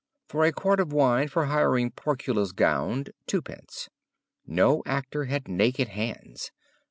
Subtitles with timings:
[0.29, 3.87] 'For a quart of wine for hiring Porcula's gown, iid.'
[4.47, 6.51] No actor had naked hands.